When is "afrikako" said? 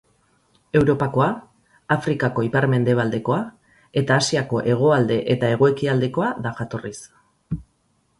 1.95-2.45